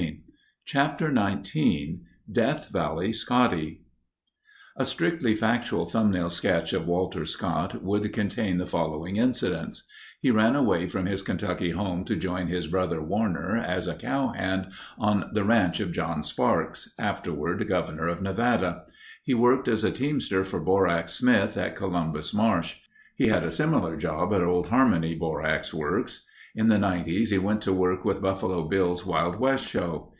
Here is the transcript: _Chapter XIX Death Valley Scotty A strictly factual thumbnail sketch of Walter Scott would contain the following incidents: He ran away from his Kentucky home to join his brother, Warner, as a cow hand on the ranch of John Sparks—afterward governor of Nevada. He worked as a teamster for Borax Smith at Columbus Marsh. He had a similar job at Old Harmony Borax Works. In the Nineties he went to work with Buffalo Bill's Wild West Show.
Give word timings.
_Chapter 0.65 1.13
XIX 1.13 1.99
Death 2.31 2.69
Valley 2.69 3.11
Scotty 3.13 3.81
A 4.75 4.83
strictly 4.85 5.35
factual 5.35 5.85
thumbnail 5.85 6.29
sketch 6.29 6.71
of 6.73 6.87
Walter 6.87 7.23
Scott 7.25 7.83
would 7.83 8.11
contain 8.13 8.57
the 8.57 8.65
following 8.65 9.17
incidents: 9.17 9.83
He 10.21 10.31
ran 10.31 10.55
away 10.55 10.87
from 10.87 11.05
his 11.05 11.21
Kentucky 11.21 11.71
home 11.71 12.03
to 12.05 12.15
join 12.15 12.47
his 12.47 12.65
brother, 12.67 12.99
Warner, 13.03 13.57
as 13.57 13.87
a 13.87 13.93
cow 13.95 14.29
hand 14.29 14.69
on 14.97 15.29
the 15.33 15.43
ranch 15.43 15.79
of 15.79 15.91
John 15.91 16.23
Sparks—afterward 16.23 17.67
governor 17.67 18.07
of 18.07 18.21
Nevada. 18.23 18.85
He 19.23 19.33
worked 19.35 19.67
as 19.67 19.83
a 19.83 19.91
teamster 19.91 20.43
for 20.43 20.59
Borax 20.59 21.13
Smith 21.13 21.57
at 21.57 21.75
Columbus 21.75 22.33
Marsh. 22.33 22.77
He 23.15 23.27
had 23.27 23.43
a 23.43 23.51
similar 23.51 23.95
job 23.97 24.33
at 24.33 24.41
Old 24.41 24.69
Harmony 24.69 25.13
Borax 25.15 25.73
Works. 25.73 26.25
In 26.53 26.67
the 26.67 26.77
Nineties 26.77 27.31
he 27.31 27.37
went 27.37 27.61
to 27.61 27.71
work 27.73 28.03
with 28.03 28.21
Buffalo 28.21 28.67
Bill's 28.67 29.05
Wild 29.05 29.37
West 29.39 29.65
Show. 29.67 30.09